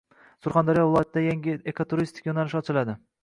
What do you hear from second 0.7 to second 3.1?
viloyatida yangi ekoturistik yo‘nalish ochiladi